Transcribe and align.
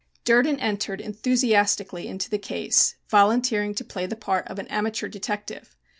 Durden 0.23 0.59
entered 0.59 0.99
enthusiastically 0.99 2.07
into 2.07 2.27
the 2.31 2.39
case, 2.39 2.95
volunteering 3.07 3.75
to 3.75 3.83
play 3.85 4.07
the 4.07 4.15
part 4.15 4.47
of 4.47 4.57
an 4.57 4.65
amateur 4.69 5.07
detective. 5.07 5.75